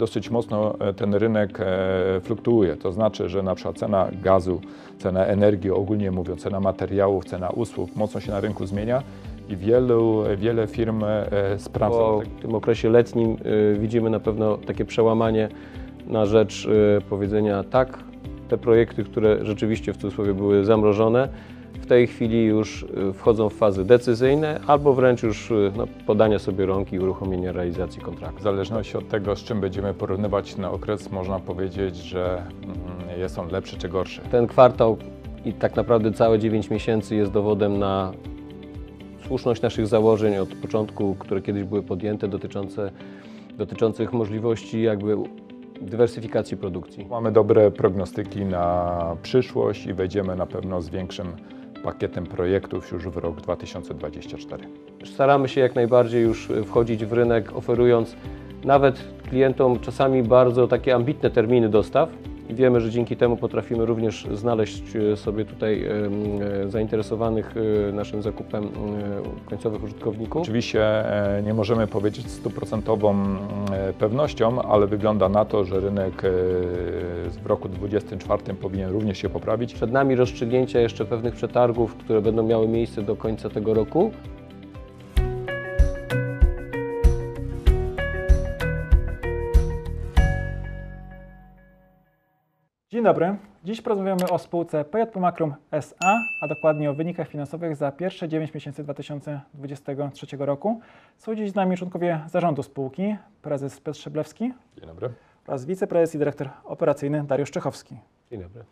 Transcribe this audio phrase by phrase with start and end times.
[0.00, 4.60] Dosyć mocno e, ten rynek e, fluktuuje, to znaczy, że na przykład cena gazu,
[4.98, 9.02] cena energii, ogólnie mówiąc, cena materiałów, cena usług mocno się na rynku zmienia
[9.48, 11.28] i wielu, wiele firm e,
[11.58, 11.98] sprawdza.
[11.98, 13.36] Po tym okresie letnim
[13.78, 15.48] widzimy na pewno takie przełamanie
[16.06, 16.68] na rzecz
[17.10, 17.98] powiedzenia tak,
[18.48, 21.28] te projekty, które rzeczywiście w cudzysłowie były zamrożone,
[21.80, 26.38] w tej chwili już y, wchodzą w fazy decyzyjne albo wręcz już y, no, podania
[26.38, 28.38] sobie rąk i uruchomienia realizacji kontraktu.
[28.38, 33.38] W zależności od tego, z czym będziemy porównywać ten okres, można powiedzieć, że mm, jest
[33.38, 34.20] on lepszy czy gorszy.
[34.30, 34.96] Ten kwartał
[35.44, 38.12] i tak naprawdę całe 9 miesięcy jest dowodem na
[39.26, 42.90] słuszność naszych założeń od początku, które kiedyś były podjęte dotyczące,
[43.58, 45.16] dotyczących możliwości jakby
[45.80, 47.06] dywersyfikacji produkcji.
[47.10, 51.26] Mamy dobre prognostyki na przyszłość i wejdziemy na pewno z większym
[51.82, 54.64] pakietem projektów już w rok 2024.
[55.04, 58.16] Staramy się jak najbardziej już wchodzić w rynek, oferując
[58.64, 62.08] nawet klientom czasami bardzo takie ambitne terminy dostaw.
[62.50, 67.54] I wiemy, że dzięki temu potrafimy również znaleźć e, sobie tutaj e, zainteresowanych
[67.88, 68.68] e, naszym zakupem
[69.46, 70.42] końcowych użytkowników.
[70.42, 71.04] Oczywiście
[71.44, 73.16] nie możemy powiedzieć stuprocentową
[73.98, 76.22] pewnością, ale wygląda na to, że rynek
[77.42, 79.74] w roku 2024 powinien również się poprawić.
[79.74, 84.12] Przed nami rozstrzygnięcia jeszcze pewnych przetargów, które będą miały miejsce do końca tego roku.
[93.00, 93.36] Dzień dobry.
[93.64, 98.54] Dziś porozmawiamy o spółce PJP Makrum SA, a dokładnie o wynikach finansowych za pierwsze 9
[98.54, 100.80] miesięcy 2023 roku.
[101.18, 105.10] Są dziś z nami członkowie zarządu spółki, prezes Piotr Szeblewski Dzień dobry.
[105.46, 107.96] oraz wiceprezes i dyrektor operacyjny Dariusz Czechowski.
[108.30, 108.64] Dzień dobry.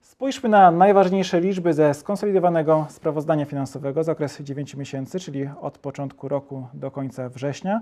[0.00, 6.28] Spójrzmy na najważniejsze liczby ze skonsolidowanego sprawozdania finansowego za okres 9 miesięcy, czyli od początku
[6.28, 7.80] roku do końca września.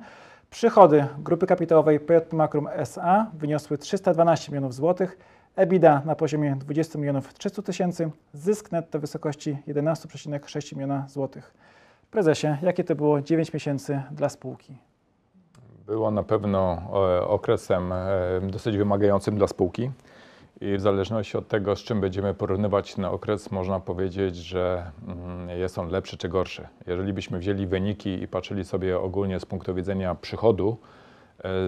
[0.50, 5.18] Przychody grupy kapitałowej PJP Makrum SA wyniosły 312 milionów złotych,
[5.56, 11.54] EBITDA na poziomie 20 milionów 300 tysięcy, zysk netto w wysokości 11,6 miliona złotych.
[12.10, 14.76] Prezesie, jakie to było 9 miesięcy dla spółki?
[15.86, 16.82] Było na pewno
[17.18, 18.06] e, okresem e,
[18.42, 19.90] dosyć wymagającym dla spółki
[20.60, 25.48] i w zależności od tego, z czym będziemy porównywać ten okres, można powiedzieć, że mm,
[25.48, 26.68] jest on lepszy czy gorszy.
[26.86, 30.76] Jeżeli byśmy wzięli wyniki i patrzyli sobie ogólnie z punktu widzenia przychodu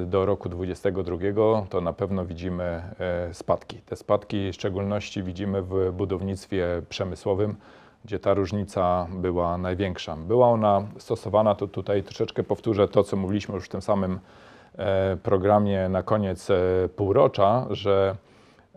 [0.07, 3.79] do roku 2022, to na pewno widzimy e, spadki.
[3.79, 7.57] Te spadki w szczególności widzimy w budownictwie przemysłowym,
[8.05, 10.17] gdzie ta różnica była największa.
[10.17, 14.21] Była ona stosowana, to tutaj troszeczkę powtórzę to, co mówiliśmy już w tym samym
[14.79, 16.57] e, programie na koniec e,
[16.97, 18.17] półrocza, że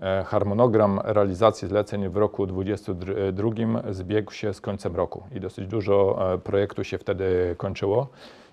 [0.01, 6.17] e, harmonogram realizacji zleceń w roku 2022 zbiegł się z końcem roku i dosyć dużo
[6.33, 8.07] e, projektów się wtedy kończyło.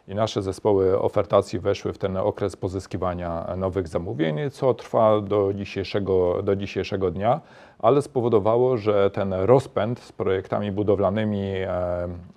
[0.09, 6.43] I nasze zespoły ofertacji weszły w ten okres pozyskiwania nowych zamówień, co trwa do dzisiejszego,
[6.43, 7.41] do dzisiejszego dnia,
[7.79, 11.69] ale spowodowało, że ten rozpęd z projektami budowlanymi e,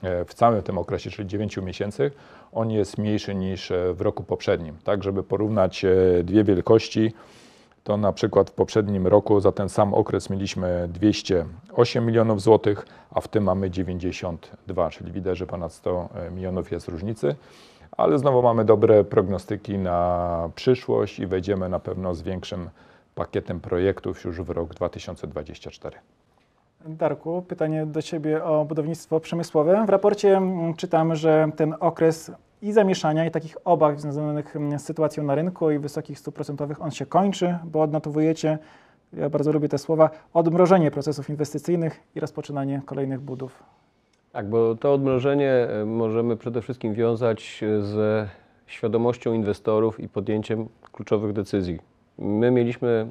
[0.04, 2.12] e, w całym tym okresie, czyli 9 miesięcy,
[2.54, 4.76] on jest mniejszy niż w roku poprzednim.
[4.84, 7.14] Tak, żeby porównać e, dwie wielkości,
[7.88, 13.22] to na przykład w poprzednim roku za ten sam okres mieliśmy 208 milionów złotych, a
[13.22, 17.36] w tym mamy 92, czyli widać, że ponad 100 milionów jest różnicy.
[17.92, 22.70] Ale znowu mamy dobre prognostyki na przyszłość i wejdziemy na pewno z większym
[23.16, 25.98] pakietem projektów już w rok 2024.
[26.86, 29.86] Darku, pytanie do Ciebie o budownictwo przemysłowe.
[29.86, 32.32] W raporcie mm, czytamy, że ten okres
[32.62, 36.82] i zamieszania, i takich obaw związanych mm, z sytuacją na rynku i wysokich stóp procentowych,
[36.82, 38.58] on się kończy, bo odnotowujecie,
[39.14, 43.64] ja bardzo lubię te słowa, odmrożenie procesów inwestycyjnych i rozpoczynanie kolejnych budów.
[44.32, 48.30] Tak, bo to odmrożenie e, możemy przede wszystkim wiązać e, ze
[48.68, 51.80] świadomością inwestorów i podjęciem kluczowych decyzji.
[52.18, 53.10] My mieliśmy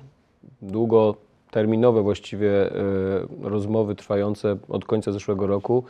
[0.63, 2.73] długoterminowe właściwie e,
[3.43, 5.85] rozmowy trwające od końca zeszłego roku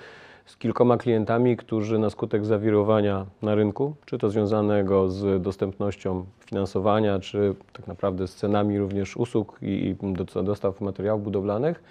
[0.47, 7.19] z kilkoma klientami, którzy na skutek zawirowania na rynku, czy to związanego z dostępnością finansowania,
[7.19, 11.83] czy tak naprawdę z cenami również usług i i do- dostaw materiałów budowlanych,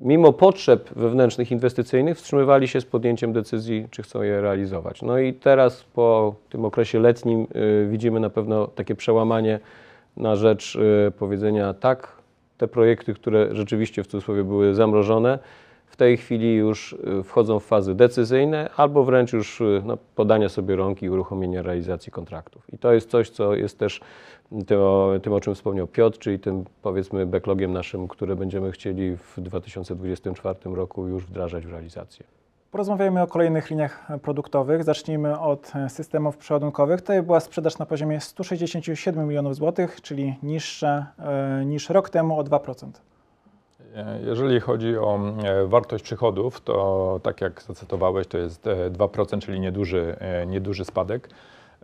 [0.00, 5.02] mimo potrzeb wewnętrznych inwestycyjnych wstrzymywali się z podjęciem decyzji, czy chcą je realizować.
[5.02, 9.60] No i teraz po tym okresie letnim y, widzimy na pewno takie przełamanie
[10.16, 12.12] na rzecz y, powiedzenia tak,
[12.58, 15.38] te projekty, które rzeczywiście w cudzysłowie były zamrożone,
[15.92, 20.48] w tej chwili już y, wchodzą w fazy decyzyjne albo wręcz już y, no, podania
[20.48, 22.74] sobie rąk i uruchomienia realizacji kontraktów.
[22.74, 24.00] I to jest coś, co jest też
[24.66, 29.16] tym, o- tym, o czym wspomniał Piotr, czyli tym powiedzmy backlogiem naszym, które będziemy chcieli
[29.16, 32.26] w 2024 roku już wdrażać w realizację.
[32.70, 34.84] Porozmawiajmy o kolejnych liniach produktowych.
[34.84, 37.00] Zacznijmy od systemów przeładunkowych.
[37.00, 42.42] Tutaj była sprzedaż na poziomie 167 milionów złotych, czyli niższa e, niż rok temu o
[42.44, 42.86] 2%.
[43.96, 49.40] E, Jeżeli chodzi o e, wartość przychodów, to tak jak zacytowałeś, to jest e, 2%,
[49.40, 51.28] czyli nieduży, e, nieduży spadek.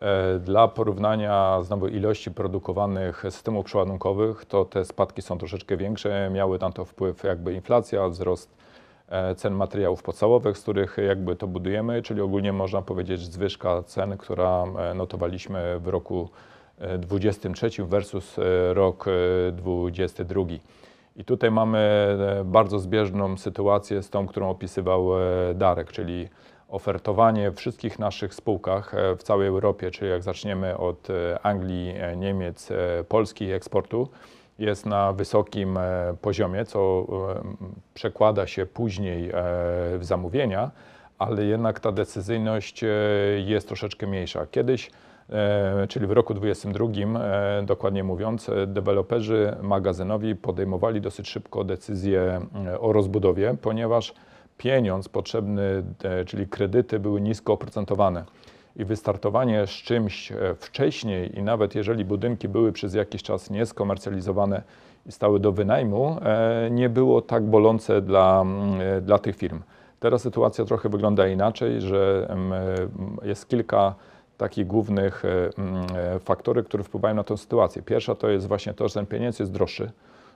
[0.00, 6.30] E, Dla porównania znowu ilości produkowanych systemów przeładunkowych, to te spadki są troszeczkę większe.
[6.34, 8.56] Miały na to wpływ jakby inflacja, wzrost
[9.08, 14.16] e, cen materiałów podstawowych, z których jakby to budujemy, czyli ogólnie można powiedzieć zwyżka cen,
[14.16, 16.28] która e, notowaliśmy w roku
[16.78, 19.04] e, 23 versus e, rok
[19.48, 20.42] e, 22.
[21.18, 26.28] I tutaj mamy e, bardzo zbieżną sytuację z tą, którą opisywał e, Darek, czyli
[26.68, 31.08] ofertowanie wszystkich naszych spółkach e, w całej Europie, czyli jak zaczniemy od
[31.42, 32.68] Anglii, Niemiec,
[33.08, 34.08] Polski eksportu,
[34.58, 35.78] jest na wysokim
[36.20, 37.06] poziomie, co
[37.94, 39.30] przekłada się później
[39.98, 40.70] w zamówienia,
[41.18, 42.84] ale jednak ta decyzyjność
[43.44, 44.46] jest troszeczkę mniejsza.
[44.46, 44.90] Kiedyś
[45.88, 52.80] czyli w roku 2022, e, dokładnie mówiąc, e, deweloperzy magazynowi podejmowali dosyć szybko decyzję e,
[52.80, 54.14] o rozbudowie, ponieważ
[54.58, 58.24] pieniądz potrzebny, e, czyli kredyty były nisko oprocentowane.
[58.76, 64.62] I wystartowanie z czymś e, wcześniej, i nawet jeżeli budynki były przez jakiś czas nieskomercjalizowane
[65.06, 69.60] i stały do wynajmu, e, nie było tak bolące dla, mm, e, dla tych firm.
[70.00, 72.28] Teraz sytuacja trochę wygląda inaczej, że
[73.22, 73.94] e, jest kilka
[74.38, 77.82] takich głównych e, mm, e, faktorów, które wpływają na tę sytuację.
[77.82, 79.90] Pierwsza to jest właśnie to, że ten pieniądz jest droższy.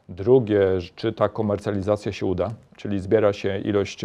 [0.08, 0.60] Drugie,
[0.96, 4.04] czy ta komercjalizacja się uda, czyli zbiera się ilość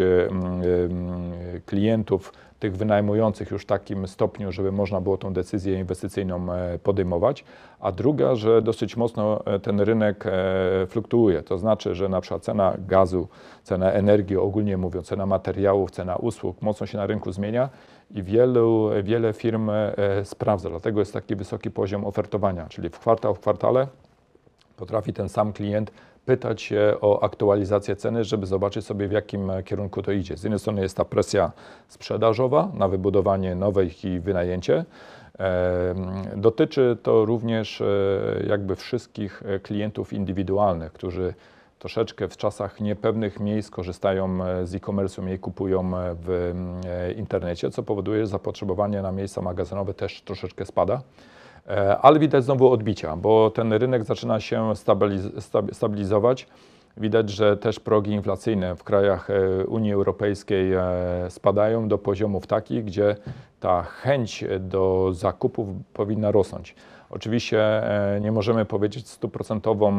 [1.66, 7.44] klientów, tych wynajmujących już w takim stopniu, żeby można było tą decyzję inwestycyjną e, podejmować.
[7.80, 10.30] A druga, że dosyć mocno e, ten rynek e,
[10.86, 11.42] fluktuuje.
[11.42, 13.28] To znaczy, że na przykład cena gazu,
[13.62, 17.68] cena energii, ogólnie mówiąc, cena materiałów, cena usług mocno się na rynku zmienia
[18.10, 19.70] i wielu, wiele firm
[20.24, 20.70] sprawdza.
[20.70, 23.86] Dlatego jest taki wysoki poziom ofertowania, czyli w kwartał w kwartale
[24.78, 25.90] potrafi ten sam klient
[26.28, 30.36] pytać się o aktualizację ceny, żeby zobaczyć sobie w jakim e, kierunku to idzie.
[30.36, 31.52] Z jednej strony jest ta presja
[31.88, 34.84] sprzedażowa na wybudowanie nowych i wynajęcie.
[36.36, 37.86] Dotyczy to również e,
[38.48, 41.34] jakby wszystkich e, klientów indywidualnych, którzy
[41.78, 46.54] troszeczkę w czasach niepewnych miejsc korzystają z e-commerce, mniej kupują w
[47.16, 51.02] internecie, co powoduje, że zapotrzebowanie na miejsca magazynowe też troszeczkę spada.
[51.68, 56.46] E, Ale widać znowu odbicia, bo ten rynek zaczyna się stabiliz- stabi- stabilizować.
[56.96, 60.82] Widać, że też progi inflacyjne w krajach e, Unii Europejskiej e,
[61.28, 63.16] spadają do poziomów takich, gdzie
[63.60, 66.74] ta chęć do zakupów powinna rosnąć.
[67.10, 67.60] Oczywiście
[68.16, 69.92] e, nie możemy powiedzieć stuprocentową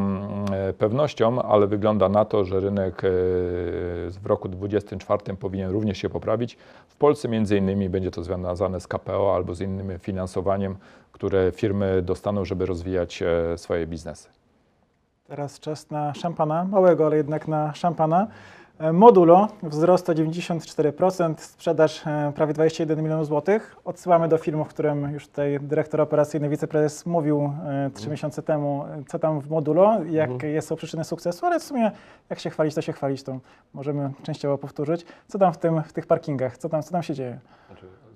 [0.52, 3.08] e, pewnością, ale wygląda na to, że rynek e,
[4.10, 6.56] w roku 2024 powinien również się poprawić.
[6.88, 10.76] W Polsce między innymi będzie to związane z KPO albo z innym finansowaniem,
[11.12, 13.22] które firmy dostaną, żeby rozwijać
[13.56, 14.28] swoje biznesy.
[15.28, 18.26] Teraz czas na szampana, małego, ale jednak na szampana.
[18.80, 23.76] E, Modulo, wzrost o 94%, sprzedaż e, prawie 21 milionów złotych.
[23.84, 28.84] Odsyłamy do filmu, w którym już tutaj dyrektor operacyjny, wiceprezes mówił e, trzy miesiące temu,
[29.08, 31.90] co tam w Modulo, jakie jest są przyczyny sukcesu, ale w sumie
[32.30, 33.38] jak się chwalić, to się chwalić, to
[33.74, 35.04] możemy częściowo powtórzyć.
[35.28, 37.38] Co tam w, tym, w tych parkingach, co tam, co tam się dzieje?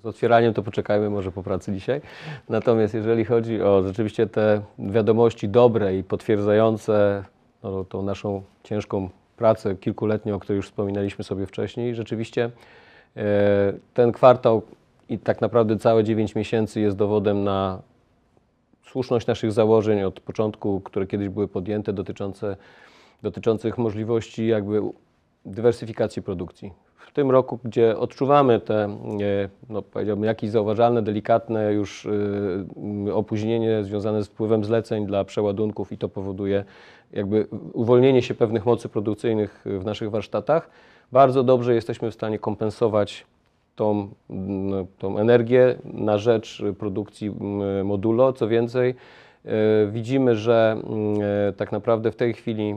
[0.03, 2.01] Z otwieraniem to poczekajmy może po pracy dzisiaj.
[2.49, 7.23] Natomiast jeżeli chodzi o rzeczywiście te wiadomości dobre i potwierdzające
[7.63, 12.51] no, tą naszą ciężką pracę kilkuletnią, o której już wspominaliśmy sobie wcześniej, rzeczywiście
[13.17, 14.61] e, ten kwartał
[15.09, 17.81] i tak naprawdę całe 9 miesięcy jest dowodem na
[18.83, 22.57] słuszność naszych założeń od początku, które kiedyś były podjęte dotyczące,
[23.23, 24.81] dotyczących możliwości jakby
[25.45, 26.73] dywersyfikacji produkcji.
[26.97, 28.89] W tym roku, gdzie odczuwamy te, e,
[29.69, 32.07] no powiedziałbym, jakieś zauważalne, delikatne już
[33.07, 36.65] e, opóźnienie związane z wpływem zleceń dla przeładunków i to powoduje
[37.13, 40.69] jakby uwolnienie się pewnych mocy produkcyjnych w naszych warsztatach,
[41.11, 43.25] bardzo dobrze jesteśmy w stanie kompensować
[43.75, 47.31] tą, mm, tą energię na rzecz produkcji
[47.83, 48.33] modulo.
[48.33, 48.95] Co więcej,
[49.45, 50.81] e, widzimy, że
[51.49, 52.75] e, tak naprawdę w tej chwili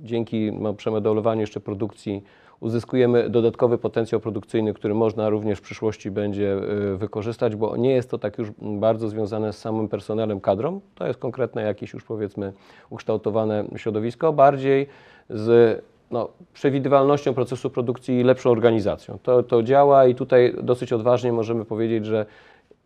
[0.00, 2.22] dzięki no, przemodulowaniu jeszcze produkcji
[2.60, 8.10] uzyskujemy dodatkowy potencjał produkcyjny, który można również w przyszłości będzie e, wykorzystać, bo nie jest
[8.10, 10.80] to tak już bardzo związane z samym personelem, kadrą.
[10.94, 12.52] To jest konkretne jakieś już powiedzmy
[12.90, 14.86] ukształtowane środowisko, bardziej
[15.30, 19.18] z no, przewidywalnością procesu produkcji i lepszą organizacją.
[19.22, 22.26] To, to działa i tutaj dosyć odważnie możemy powiedzieć, że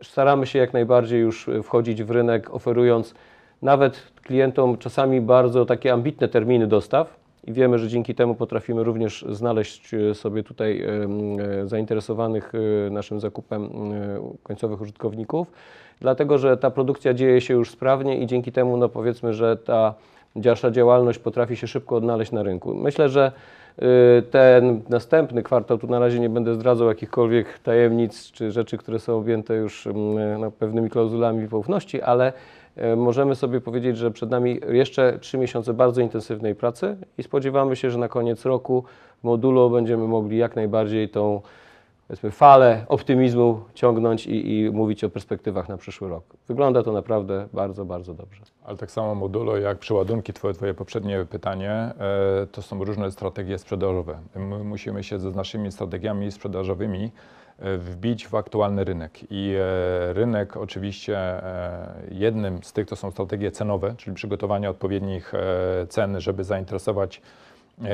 [0.02, 3.14] staramy się jak najbardziej już wchodzić w rynek, oferując
[3.62, 9.25] nawet klientom czasami bardzo takie ambitne terminy dostaw, i wiemy, że dzięki temu potrafimy również
[9.31, 10.89] znaleźć e, sobie tutaj e,
[11.63, 12.53] e, zainteresowanych
[12.91, 13.71] naszym zakupem
[14.43, 15.53] końcowych użytkowników,
[16.01, 19.95] dlatego że ta produkcja dzieje się już sprawnie i dzięki temu, no powiedzmy, że ta
[20.35, 22.75] nasza działalność potrafi się szybko odnaleźć na rynku.
[22.75, 23.33] Myślę, że
[24.31, 29.17] ten następny kwartał, tu na razie nie będę zdradzał jakichkolwiek tajemnic czy rzeczy, które są
[29.19, 29.89] objęte już
[30.39, 32.33] no, pewnymi klauzulami poufności, ale
[32.97, 37.90] możemy sobie powiedzieć, że przed nami jeszcze trzy miesiące bardzo intensywnej pracy i spodziewamy się,
[37.90, 38.85] że na koniec roku
[39.23, 41.40] modulo będziemy mogli jak najbardziej tą
[42.09, 46.25] powiedzmy, falę optymizmu ciągnąć i, i mówić o perspektywach na przyszły rok.
[46.49, 48.43] Wygląda to naprawdę bardzo, bardzo dobrze.
[48.65, 51.95] Ale tak samo modulo jak przeładunki, twoje, twoje poprzednie pytanie, e,
[52.53, 54.19] to są różne strategie sprzedażowe.
[54.37, 57.13] My musimy się z naszymi strategiami sprzedażowymi
[57.59, 59.19] e, wbić w aktualny rynek.
[59.31, 61.19] I e, rynek oczywiście
[62.11, 65.33] jednym z tych to są strategie cenowe, czyli przygotowanie odpowiednich
[65.89, 67.21] cen, żeby zainteresować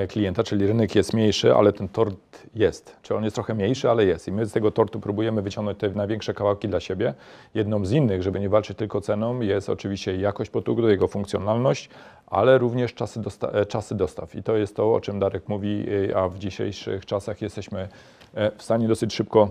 [0.08, 2.96] klienta, czyli rynek jest mniejszy, ale ten tort jest.
[3.02, 4.28] Czyli on jest trochę mniejszy, ale jest.
[4.28, 7.14] I my z tego tortu próbujemy wyciągnąć te największe kawałki dla siebie.
[7.54, 11.90] Jedną z innych, żeby nie walczyć tylko ceną, jest oczywiście jakość produktu, jego funkcjonalność,
[12.26, 14.34] ale również czasy, dosta- e, czasy dostaw.
[14.34, 17.88] I to jest to, o czym Darek mówi, e, a w dzisiejszych czasach jesteśmy
[18.34, 19.50] e, w stanie dosyć szybko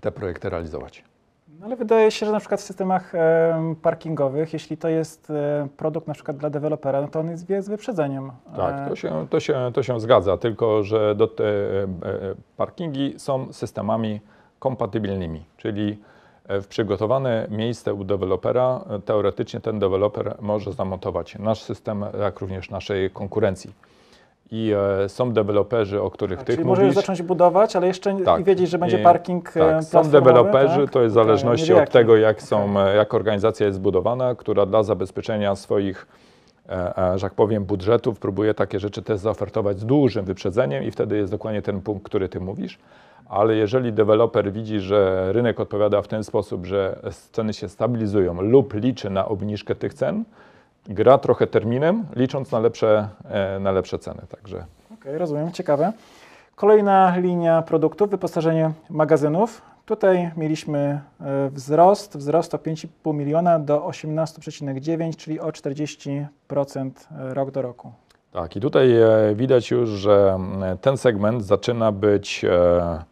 [0.00, 1.09] te projekty realizować.
[1.60, 5.68] No, ale wydaje się, że na przykład w systemach em, parkingowych, jeśli to jest e,
[5.76, 8.32] produkt na przykład dla dewelopera, no to on jest z wyprzedzeniem.
[8.56, 11.86] Tak, E, to się, to się, to się zgadza, tylko że do te, e,
[12.56, 14.20] parkingi są systemami
[14.58, 15.98] kompatybilnymi, czyli
[16.48, 23.10] w przygotowane miejsce u dewelopera teoretycznie ten deweloper może zamontować nasz system, jak również naszej
[23.10, 23.74] konkurencji.
[24.50, 24.72] I
[25.04, 26.94] e, są deweloperzy, o których a, tych czyli mówisz.
[26.94, 28.40] zacząć budować, ale jeszcze nie- Tak.
[28.40, 30.90] i wiedzieć, że będzie I- parking e, Tak, są deweloperzy, tak?
[30.90, 34.66] to jest w zależności wie od tego, jak, są, e, jak organizacja jest zbudowana, która
[34.66, 36.06] dla zabezpieczenia swoich,
[36.68, 40.90] e, e, że tak powiem, budżetów próbuje takie rzeczy też zaofertować z dużym wyprzedzeniem i
[40.90, 42.78] wtedy jest dokładnie ten punkt, który ty mówisz.
[43.28, 46.98] Ale jeżeli deweloper widzi, że rynek odpowiada w ten sposób, że
[47.32, 50.24] ceny się stabilizują lub liczy na obniżkę tych cen,
[50.88, 54.22] gra trochę terminem, licząc na lepsze, e, na lepsze ceny.
[54.28, 55.92] Także Okej, rozumiem, ciekawe.
[56.56, 59.62] Kolejna linia produktów, wyposażenie magazynów.
[59.86, 67.62] Tutaj mieliśmy e, wzrost, wzrost o 5,5 miliona do 18,9, czyli o 40% rok do
[67.62, 67.92] roku.
[68.32, 73.04] Tak, i tutaj e, widać już, że mm, ten segment zaczyna być e,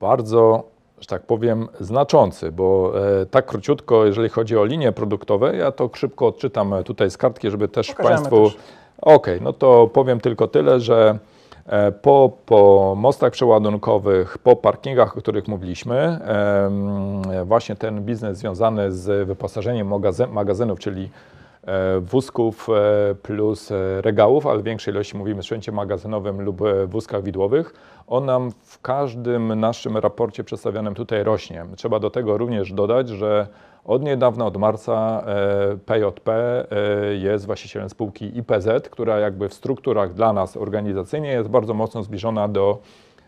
[0.00, 0.64] bardzo,
[1.00, 5.90] że tak powiem, znaczący, bo e, tak króciutko, jeżeli chodzi o linie produktowe, ja to
[5.94, 8.50] szybko odczytam e, tutaj z kartki, żeby też Pokażemy Państwu.
[9.02, 11.18] Okej, no to powiem tylko tyle, że
[11.66, 16.20] e, po, po mostach przeładunkowych, po parkingach, o których mówiliśmy,
[17.44, 21.10] właśnie ten biznes związany z wyposażeniem magazy- magazynów, czyli
[22.00, 26.86] wózków e, plus e, regałów, ale w większej ilości mówimy o sprzęcie magazynowym lub e,
[26.86, 27.74] wózkach widłowych,
[28.06, 31.64] on nam w każdym naszym raporcie przedstawionym tutaj rośnie.
[31.76, 33.46] Trzeba do tego również dodać, że
[33.84, 36.66] od niedawna, od marca e, PJP e,
[37.14, 42.48] jest właścicielem spółki IPZ, która jakby w strukturach dla nas organizacyjnie jest bardzo mocno zbliżona
[42.48, 42.78] do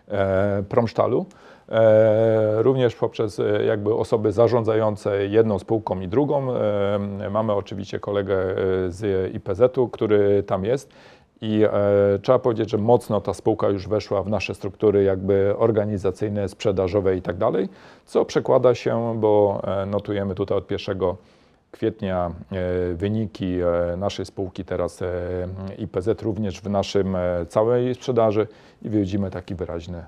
[0.09, 1.27] e, Promsztalu.
[1.69, 6.55] E, również poprzez e, jakby osoby zarządzające jedną spółką i drugą.
[6.55, 8.37] E, mamy oczywiście kolegę
[8.89, 10.93] z IPZ-u, który tam jest.
[11.41, 11.71] I e,
[12.23, 17.23] trzeba powiedzieć, że mocno ta spółka już weszła w nasze struktury jakby organizacyjne, sprzedażowe i
[17.23, 17.69] tak dalej,
[18.05, 20.99] co przekłada się, bo e, notujemy tutaj od 1
[21.71, 23.59] kwietnia e, wyniki
[23.97, 25.01] naszej spółki teraz
[25.79, 27.17] IPZ również w naszym
[27.49, 28.47] całej sprzedaży
[28.83, 30.05] i widzimy taki wyraźny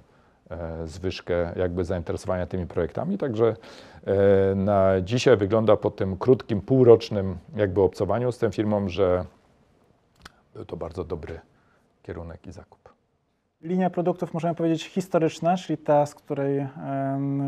[0.84, 3.18] zwyżkę jakby zainteresowania tymi projektami.
[3.18, 3.56] Także
[4.04, 9.24] e, na dzisiaj wygląda po tym krótkim, półrocznym jakby obcowaniu z tą firmą, że
[10.54, 11.40] był to bardzo dobry
[12.02, 12.80] kierunek i zakup.
[13.62, 16.66] Linia produktów, możemy powiedzieć, historyczna, czyli ta, z której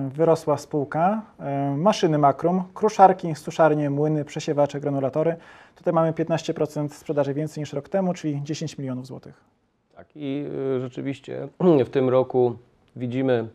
[0.09, 1.23] wyrosła spółka.
[1.76, 5.37] Maszyny Makrum, kruszarki, suszarnie, młyny, przesiewacze, granulatory.
[5.75, 9.44] Tutaj mamy 15% sprzedaży więcej niż rok temu, czyli 10 milionów złotych.
[9.97, 11.49] Tak, i y, rzeczywiście
[11.85, 12.56] w tym roku
[12.96, 13.49] widzimy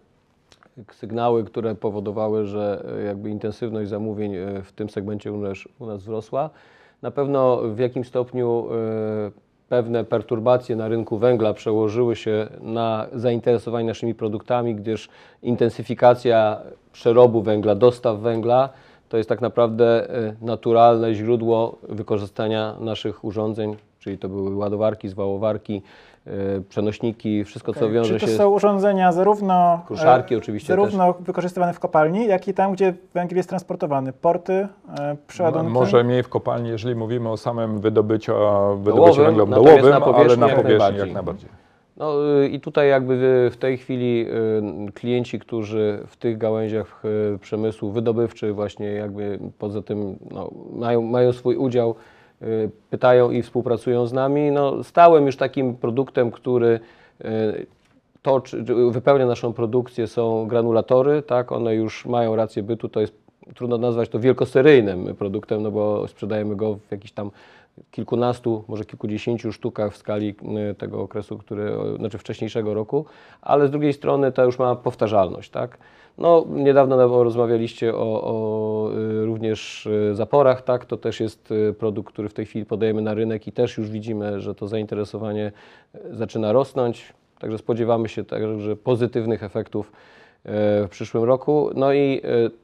[0.92, 5.34] sygnały, które powodowały, że y, jakby intensywność zamówień y, w tym segmencie
[5.80, 6.50] u nas, wzrosła.
[7.02, 8.68] Na pewno w jakim stopniu
[9.28, 9.32] y,
[9.70, 15.10] pewne perturbacje na rynku węgla przełożyły się na zainteresowanie naszymi produktami, gdyż
[15.44, 18.70] intensyfikacja przerobu węgla, dostaw węgla
[19.10, 20.08] to jest tak naprawdę
[20.42, 25.82] naturalne źródło wykorzystania naszych urządzeń, czyli to były ładowarki, zwałowarki,
[26.70, 27.92] przenośniki, wszystko co Okej.
[27.92, 32.48] wiąże Czy to się są urządzenia zarówno, Kruszarki e, oczywiście zarówno wykorzystywane w kopalni, jak
[32.48, 34.14] i tam, gdzie węgiel jest transportowany.
[34.14, 35.72] Porty, e, No, przeładunki.
[35.72, 38.34] może mniej w kopalni, jeżeli mówimy o samym wydobyciu,
[38.78, 41.00] wydobyciu Dołowym, węgla dołowym, na powierzchni ale na jak powierzchni najbardziej.
[41.00, 41.50] jak najbardziej.
[41.98, 43.14] No y, i tutaj jakby
[43.48, 44.26] y, w tej chwili
[44.88, 47.04] y, klienci, którzy w tych gałęziach
[47.36, 52.17] y, przemysłu wydobywczy właśnie jakby poza tym no, mają, mają swój udział, y,
[52.90, 54.52] pytają i współpracują z nami.
[54.52, 56.80] No, stałym już takim produktem, który
[57.26, 57.66] y,
[58.22, 58.42] to,
[58.92, 63.14] wypełnia naszą produkcję są granulatory, tak, one już mają rację bytu, to jest
[63.56, 67.32] trudno nazwać to wielkoseryjnym produktem, no bo sprzedajemy go w jakichś tam
[67.92, 70.36] kilkunastu, może kilkudziesięciu sztukach w skali
[70.72, 73.06] y, tego okresu, który, znaczy wcześniejszego roku,
[73.42, 75.78] ale z drugiej strony to już ma powtarzalność, tak.
[76.18, 82.14] No, niedawno rozmawialiście o, o y, również y, zaporach, tak, to też jest y, produkt,
[82.14, 85.52] który w tej chwili podajemy na rynek i też już widzimy, że to zainteresowanie
[86.12, 89.92] zaczyna rosnąć, także spodziewamy się także pozytywnych efektów
[90.86, 91.70] w przyszłym roku.
[91.76, 92.22] No i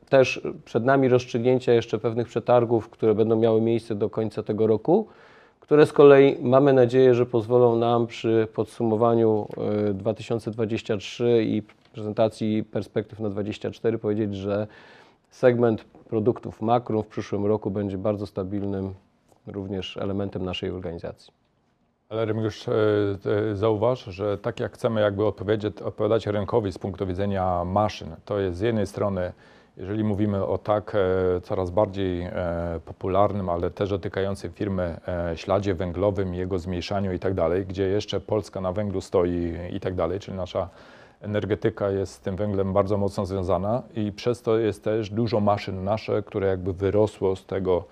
[0.09, 5.07] też przed nami rozstrzygnięcia jeszcze pewnych przetargów, które będą miały miejsce do końca tego roku,
[5.59, 9.47] które z kolei mamy nadzieję, że pozwolą nam przy podsumowaniu
[9.89, 14.67] e, 2023 i prezentacji perspektyw na 2024 powiedzieć, że
[15.29, 18.93] segment produktów makro w przyszłym roku będzie bardzo stabilnym
[19.47, 21.33] również elementem naszej organizacji.
[22.09, 22.73] Ale Remigiusz, e,
[23.53, 28.57] zauważ, że tak jak chcemy jakby odpowiedzieć, odpowiadać rynkowi z punktu widzenia maszyn, to jest
[28.57, 29.33] z jednej strony,
[29.77, 32.31] jeżeli mówimy o tak e, coraz bardziej e,
[32.85, 34.97] popularnym, ale też dotykającym firmy
[35.35, 39.95] śladzie węglowym, jego zmniejszaniu i tak dalej, gdzie jeszcze Polska na węglu stoi i tak
[39.95, 40.69] dalej, czyli nasza
[41.23, 45.83] energetyka jest z tym węglem bardzo mocno związana i przez to jest też dużo maszyn
[45.83, 47.83] nasze, które jakby wyrosło z tego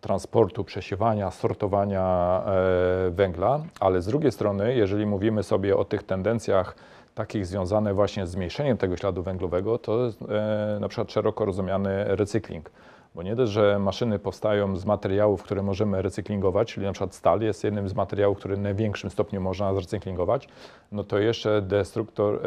[0.00, 6.74] transportu, przesiewania, sortowania e, węgla, ale z drugiej strony, jeżeli mówimy sobie o tych tendencjach
[7.14, 12.04] takich związanych właśnie z zmniejszeniem tego śladu węglowego, to jest e, na przykład szeroko rozumiany
[12.04, 12.70] recykling.
[13.14, 17.40] Bo nie dość, że maszyny powstają z materiałów, które możemy recyklingować, czyli na przykład stal
[17.40, 20.48] jest jednym z materiałów, który w największym stopniu można zrecyklingować,
[20.92, 22.40] no to jeszcze destruktor,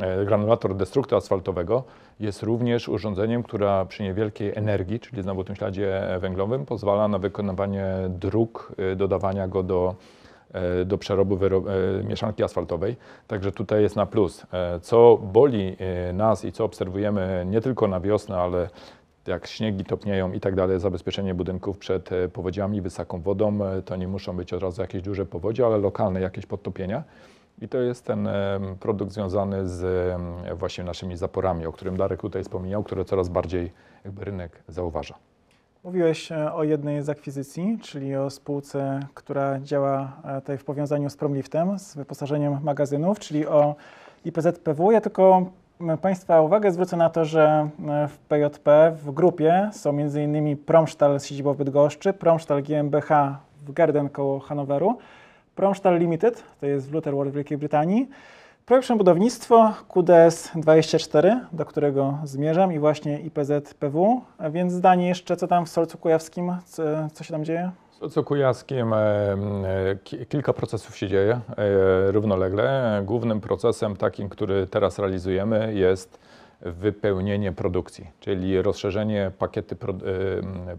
[0.00, 1.84] e, granulator destruktora asfaltowego
[2.20, 7.86] jest również urządzeniem, które przy niewielkiej energii, czyli znowu tym śladzie węglowym, pozwala na wykonywanie
[8.08, 9.94] dróg, e, dodawania go do,
[10.52, 11.38] e, do przerobu
[12.04, 12.96] mieszanki asfaltowej.
[13.26, 14.46] Także tutaj jest na plus.
[14.82, 15.76] Co boli
[16.12, 18.68] nas i co obserwujemy nie tylko na wiosnę, ale
[19.26, 23.96] jak śniegi topnieją i tak dalej, zabezpieczenie budynków przed e, powodziami, wysoką wodą, e, to
[23.96, 27.04] nie muszą być od razu jakieś duże powodzie, ale lokalne jakieś podtopienia.
[27.62, 28.28] I to jest ten
[28.80, 30.12] produkt związany z
[30.54, 33.72] właśnie naszymi zaporami, o którym Darek tutaj wspomniał, które coraz bardziej
[34.04, 35.14] jakby rynek zauważa.
[35.84, 41.16] Mówiłeś e, o jednej z akwizycji, czyli o spółce, która działa tutaj w powiązaniu z
[41.16, 43.74] Promliftem, z wyposażeniem magazynów, czyli o
[44.24, 44.90] IPZPW.
[44.90, 45.50] Ja tylko
[46.02, 47.68] Państwa uwagę zwrócę na to, że
[48.08, 50.56] w PJP w grupie są m.in.
[50.56, 53.08] Promstal z siedzibą w Bydgoszczy, Promstal GmbH
[53.66, 54.98] w Gerden koło Hanoweru,
[55.54, 58.08] Promstal Limited, to jest w Lutherworth w Wielkiej Brytanii,
[58.66, 65.66] Projektem Budownictwo QDS 24, do którego zmierzam i właśnie IPZPW, więc zdanie jeszcze, co tam
[65.66, 67.70] w Solcu Kujawskim, co, co się tam dzieje?
[68.00, 73.00] Solcu Kujawskim e, e, ki- kilka procesów się dzieje e, równolegle.
[73.04, 76.18] Głównym procesem takim, który teraz realizujemy jest
[76.60, 79.76] wypełnienie produkcji, czyli rozszerzenie pakiety,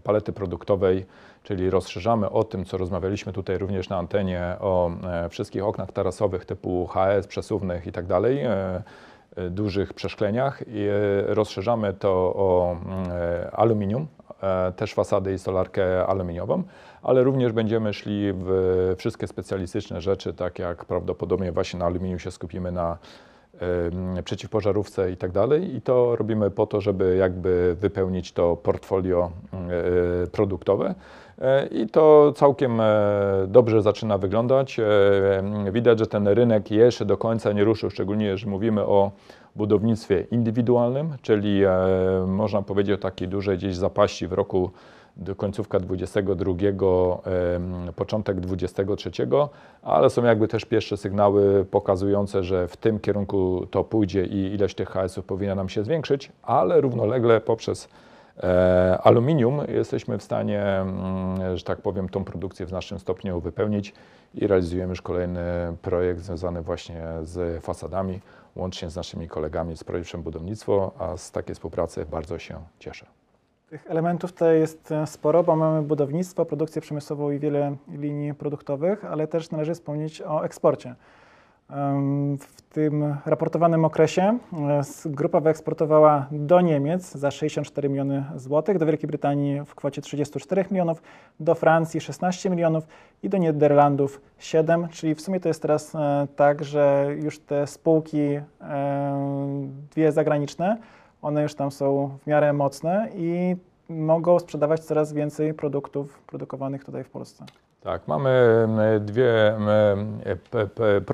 [0.04, 1.06] palety produktowej,
[1.42, 4.90] czyli rozszerzamy o tym, co rozmawialiśmy tutaj również na antenie, o
[5.30, 8.06] wszystkich oknach tarasowych typu HS, przesuwnych i tak
[9.50, 10.86] dużych przeszkleniach i
[11.26, 12.76] rozszerzamy to o
[13.52, 14.06] aluminium,
[14.76, 16.62] też fasady i solarkę aluminiową,
[17.02, 22.30] ale również będziemy szli w wszystkie specjalistyczne rzeczy, tak jak prawdopodobnie właśnie na aluminium się
[22.30, 22.98] skupimy na
[24.24, 25.76] przeciwpożarówce i tak dalej.
[25.76, 30.94] I to robimy po to, żeby jakby wypełnić to portfolio e, produktowe.
[31.40, 32.94] E, I to całkiem e,
[33.48, 34.80] dobrze zaczyna wyglądać.
[35.72, 39.10] Widać, że ten rynek jeszcze do końca nie ruszył, szczególnie, że mówimy o
[39.56, 41.62] budownictwie indywidualnym, czyli
[42.26, 44.70] można powiedzieć o takiej dużej gdzieś zapaści w roku
[45.16, 49.50] do końcówka 22, em, początek 23,
[49.82, 54.74] ale są jakby też pierwsze sygnały pokazujące, że w tym kierunku to pójdzie i ilość
[54.74, 57.88] tych HS-ów powinna nam się zwiększyć, ale równolegle poprzez
[58.42, 63.94] e, aluminium jesteśmy w stanie, mm, że tak powiem, tą produkcję w naszym stopniu wypełnić
[64.34, 65.40] i realizujemy już kolejny
[65.82, 68.20] projekt związany właśnie z fasadami,
[68.56, 73.21] łącznie z naszymi kolegami z projektem budownictwo, a z takiej współpracy bardzo się cieszę.
[73.72, 79.04] Tych elementów tutaj jest e, sporo, bo mamy budownictwo, produkcję przemysłową i wiele linii produktowych,
[79.04, 80.94] ale też należy wspomnieć o eksporcie.
[82.38, 89.06] W tym raportowanym okresie e, grupa wyeksportowała do Niemiec za 64 miliony złotych, do Wielkiej
[89.06, 91.02] Brytanii w kwocie 34 milionów,
[91.40, 92.86] do Francji 16 milionów
[93.22, 97.66] i do Niderlandów 7, czyli w sumie to jest teraz e, tak, że już te
[97.66, 98.40] spółki
[99.90, 100.78] dwie zagraniczne,
[101.22, 103.56] one już tam są w miarę mocne i
[103.88, 107.44] mogą sprzedawać coraz więcej produktów produkowanych tutaj w Polsce.
[107.80, 108.68] Tak, mamy
[109.00, 109.56] dwie.
[109.56, 111.06] m, e, e,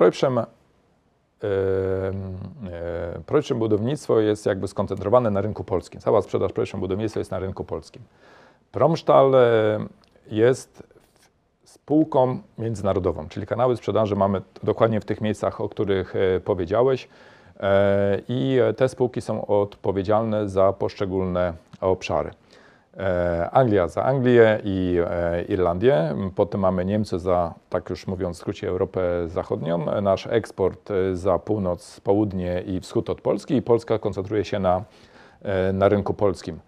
[3.51, 6.01] e, Budownictwo jest jakby skoncentrowane na rynku polskim.
[6.01, 8.03] Cała sprzedaż Projprzem Budownictwa jest na rynku polskim.
[8.73, 9.33] Promsztal
[10.31, 10.83] jest
[11.65, 17.09] spółką międzynarodową, czyli kanały sprzedaży mamy dokładnie w tych miejscach, o których powiedziałeś.
[17.61, 22.31] E, I te spółki są odpowiedzialne za poszczególne obszary.
[22.97, 26.15] E, Anglia za Anglię i e, Irlandię.
[26.35, 30.01] Potem mamy Niemcy za, tak już mówiąc w skrócie, Europę Zachodnią.
[30.03, 33.55] Nasz eksport za północ, południe i wschód od Polski.
[33.55, 34.83] I Polska koncentruje się na,
[35.73, 36.61] na rynku polskim.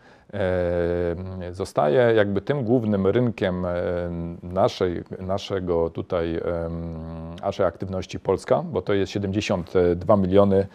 [1.52, 3.66] Zostaje jakby tym głównym rynkiem
[4.42, 6.40] naszej, naszego tutaj,
[7.42, 10.66] naszej aktywności Polska, bo to jest 72 miliony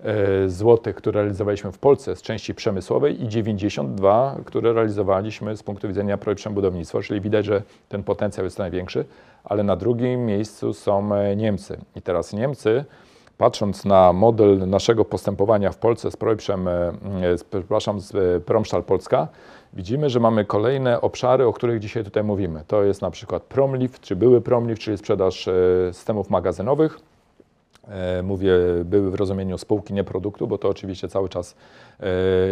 [0.00, 5.88] e, złotych, które realizowaliśmy w Polsce z części przemysłowej i 92, które realizowaliśmy z punktu
[5.88, 9.04] widzenia projektu budownictwa, czyli widać, że ten potencjał jest największy,
[9.44, 11.78] ale na drugim miejscu są e, Niemcy.
[11.96, 12.84] I teraz Niemcy,
[13.38, 16.92] patrząc na model naszego postępowania w Polsce z projektem, e, e,
[17.50, 19.28] przepraszam, z e, Promsztal Polska,
[19.72, 22.64] widzimy, że mamy kolejne obszary, o których dzisiaj tutaj mówimy.
[22.66, 25.48] To jest na przykład Promlift, czy były Promlift, czyli sprzedaż
[25.92, 26.98] systemów magazynowych,
[28.22, 28.52] Mówię,
[28.84, 31.56] były w rozumieniu spółki, nie produktu, bo to oczywiście cały czas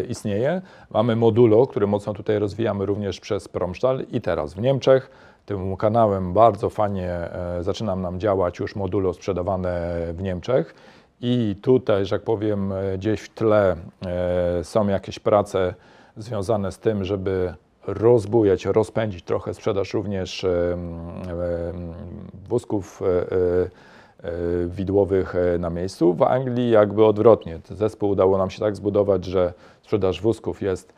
[0.09, 0.63] istnieje.
[0.91, 5.11] Mamy modulo, które mocno tutaj rozwijamy również przez Promsztal i teraz w Niemczech.
[5.47, 10.75] Tym kanałem bardzo fajnie e, zaczyna nam działać już modulo sprzedawane w Niemczech.
[11.21, 13.77] I tutaj, że jak powiem, e, gdzieś w tle
[14.07, 15.75] e, są jakieś prace
[16.17, 17.55] związane z tym, żeby
[17.87, 20.47] rozbujać, rozpędzić trochę sprzedaż również
[22.49, 23.03] wózków
[24.67, 26.15] widłowych na miejscu.
[26.15, 27.59] W Anglii jakby odwrotnie.
[27.71, 29.53] Zespół udało nam się tak zbudować, że
[29.83, 30.93] sprzedaż wózków jest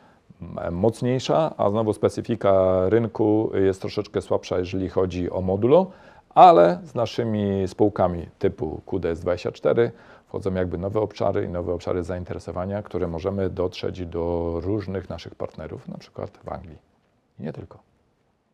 [0.71, 5.91] mocniejsza, a znowu specyfika rynku jest troszeczkę słabsza, jeżeli chodzi o modulo,
[6.29, 9.89] ale z naszymi spółkami typu QDS24
[10.27, 15.87] wchodzą jakby nowe obszary i nowe obszary zainteresowania, które możemy dotrzeć do różnych naszych partnerów,
[15.87, 16.77] na przykład w Anglii.
[17.39, 17.79] I nie tylko.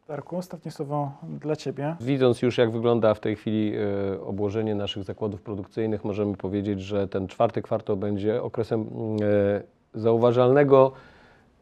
[0.08, 1.96] Darku, ostatnie słowo dla Ciebie.
[2.02, 7.08] Widząc już, jak wygląda w tej chwili e, obłożenie naszych zakładów produkcyjnych, możemy powiedzieć, że
[7.08, 10.92] ten czwarty kwartał będzie okresem e, zauważalnego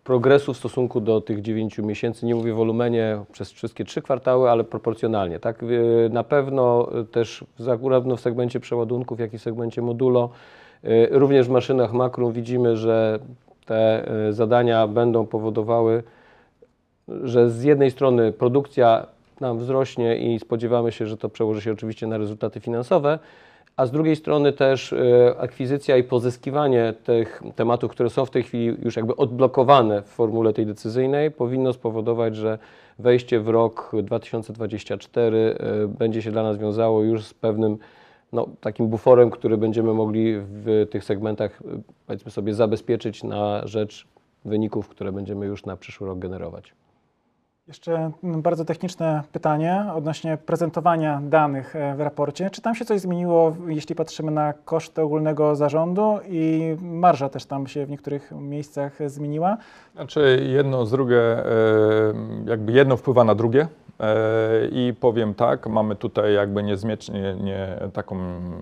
[0.04, 2.26] progresu w stosunku do tych 9 miesięcy.
[2.26, 5.40] Nie mówię wolumenie przez wszystkie trzy kwartały, ale proporcjonalnie.
[5.40, 5.66] Tak?
[6.10, 10.30] Na pewno e, też zarówno w segmencie przeładunków, jak i w segmencie modulo,
[10.84, 13.20] e, również w maszynach makrum widzimy, że
[13.66, 16.04] te e, zadania będą powodowały
[17.24, 19.06] że z jednej strony produkcja
[19.42, 23.20] nam wzrośnie i spodziewamy się, że to przełoży się oczywiście na rezultaty finansowe,
[23.80, 28.44] a z drugiej strony też e, akwizycja i pozyskiwanie tych tematów, które są w tej
[28.44, 32.60] chwili już jakby odblokowane w formule tej decyzyjnej, powinno spowodować, że
[33.00, 37.78] wejście w rok 2024 e, będzie się dla nas wiązało już z pewnym
[38.32, 44.08] no, takim buforem, który będziemy mogli w tych segmentach, e, powiedzmy sobie, zabezpieczyć na rzecz
[44.46, 46.74] wyników, które będziemy już na przyszły rok generować.
[47.70, 52.50] Jeszcze mm, bardzo techniczne pytanie odnośnie prezentowania danych e, w raporcie.
[52.50, 57.68] Czy tam się coś zmieniło, jeśli patrzymy na koszty ogólnego zarządu i marża też tam
[57.68, 59.58] się w niektórych miejscach zmieniła?
[59.96, 61.44] Znaczy jedno z drugie, e,
[62.46, 63.68] jakby jedno wpływa na drugie
[64.72, 68.62] i powiem tak, mamy tutaj jakby niezmiecznie nie, taką mm,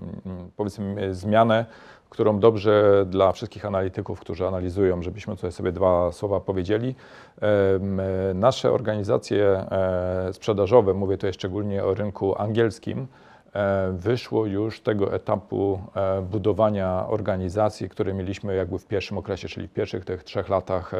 [0.56, 1.64] powiedzmy zmianę,
[2.10, 6.94] którą dobrze dla wszystkich analityków, którzy analizują, żebyśmy tutaj sobie dwa słowa powiedzieli.
[7.42, 13.06] E, Nasze organizacje e, sprzedażowe, mówię tutaj szczególnie o rynku angielskim,
[13.52, 19.68] e, wyszło już tego etapu e, budowania organizacji, które mieliśmy jakby w pierwszym okresie, czyli
[19.68, 20.98] w pierwszych tych trzech latach, e,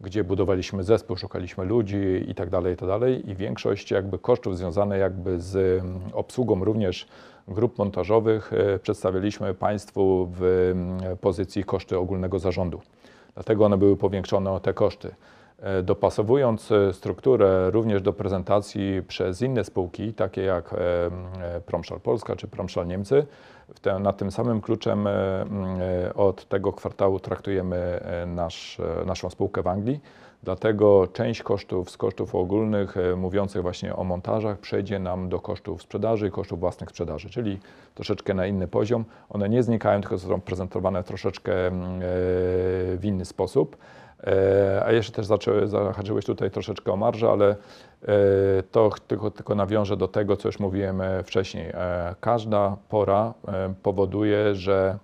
[0.00, 3.30] gdzie budowaliśmy zespół, szukaliśmy ludzi i tak dalej, i tak dalej.
[3.30, 7.06] I większość jakby kosztów związane jakby z mm, obsługą również
[7.48, 12.80] grup montażowych e, przedstawialiśmy Państwu w mm, pozycji koszty ogólnego zarządu.
[13.34, 15.14] Dlatego one były powiększone o te koszty.
[15.58, 20.74] E, Dopasowując e, strukturę również do prezentacji przez inne spółki, takie jak
[21.66, 23.26] Promszal Polska czy Promszal Niemcy,
[24.00, 25.08] na tym samym kluczem
[26.36, 30.00] od tego kwartału traktujemy e, nasz, e, naszą spółkę w Anglii.
[30.42, 35.82] Dlatego część kosztów z kosztów ogólnych, e, mówiących właśnie o montażach, przejdzie nam do kosztów
[35.82, 37.58] sprzedaży i kosztów własnych sprzedaży, czyli
[37.94, 39.04] troszeczkę na inny poziom.
[39.28, 42.00] One nie znikają, tylko są prezentowane troszeczkę mm,
[42.98, 43.76] w inny sposób.
[44.86, 47.56] A jeszcze też zaczęły, zahaczyłeś tutaj troszeczkę o marżę, ale
[48.72, 51.72] to tylko, tylko nawiążę do tego, co już mówiłem wcześniej.
[52.20, 53.34] Każda pora
[53.82, 54.98] powoduje, że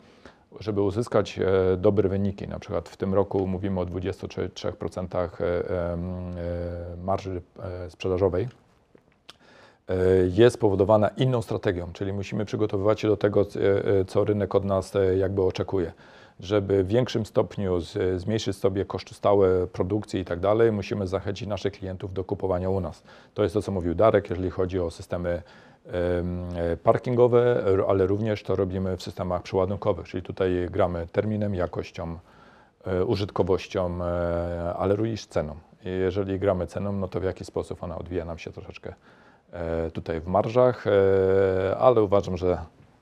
[0.60, 5.96] żeby uzyskać e, dobre wyniki, na przykład w tym roku mówimy o 23% e, e,
[7.04, 7.42] marży
[7.88, 8.48] sprzedażowej,
[10.32, 13.46] jest spowodowana inną strategią, czyli musimy przygotowywać się do tego,
[14.06, 15.92] co rynek od nas jakby oczekuje.
[16.40, 17.80] Żeby w większym stopniu
[18.16, 22.80] zmniejszyć sobie koszty stałe produkcji i tak dalej, musimy zachęcić naszych klientów do kupowania u
[22.80, 23.02] nas.
[23.34, 25.42] To jest to, co mówił Darek, jeżeli chodzi o systemy em,
[26.82, 32.18] parkingowe, ale również to robimy w systemach przeładunkowych, czyli tutaj gramy terminem, jakością,
[32.86, 35.56] e, użytkowością, e, ale również ceną.
[35.84, 38.94] Jeżeli gramy ceną, no to w jaki sposób ona odwija nam się troszeczkę
[39.52, 40.84] e, tutaj w marżach,
[41.78, 42.58] ale uważam, że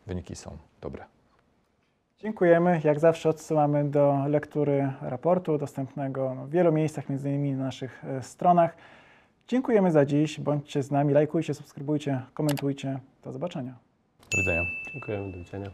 [0.07, 1.05] wyniki są dobre.
[2.19, 2.81] Dziękujemy.
[2.85, 8.77] Jak zawsze odsyłamy do lektury raportu dostępnego w wielu miejscach, między innymi na naszych stronach.
[9.51, 10.41] Dziękujemy za dziś.
[10.41, 13.01] Bądźcie z nami, lajkujcie, subskrybujcie, komentujcie.
[13.25, 13.75] Do zobaczenia.
[14.31, 14.63] Do widzenia.
[14.93, 15.71] Dziękujemy, do widzenia.